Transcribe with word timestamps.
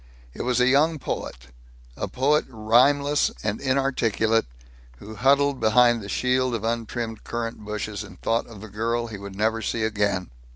It 0.33 0.41
was 0.41 0.59
a 0.59 0.65
young 0.67 0.97
poet, 0.97 1.49
a 1.95 2.07
poet 2.07 2.45
rhymeless 2.49 3.29
and 3.43 3.61
inarticulate, 3.61 4.47
who 4.97 5.13
huddled 5.13 5.59
behind 5.59 6.01
the 6.01 6.09
shield 6.09 6.55
of 6.55 6.63
untrimmed 6.63 7.23
currant 7.23 7.59
bushes, 7.63 8.03
and 8.03 8.19
thought 8.19 8.47
of 8.47 8.61
the 8.61 8.67
girl 8.67 9.05
he 9.05 9.19
would 9.19 9.35
never 9.35 9.61
see 9.61 9.83
again. 9.83 10.31